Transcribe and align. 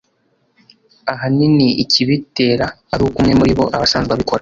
ahanini 1.13 1.67
ikibitera 1.83 2.65
ari 2.93 3.01
uko 3.07 3.17
umwe 3.19 3.33
muribo 3.39 3.63
aba 3.75 3.85
asanzwe 3.87 4.11
abikora 4.13 4.39